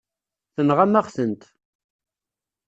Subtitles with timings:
[0.55, 1.43] Tenɣam-aɣ-tent.